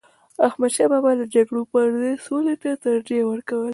احمدشاه 0.47 0.87
بابا 0.91 1.11
د 1.19 1.23
جګړو 1.33 1.61
پر 1.71 1.85
ځای 1.99 2.13
سولي 2.25 2.55
ته 2.61 2.69
ترجیح 2.85 3.21
ورکوله. 3.31 3.69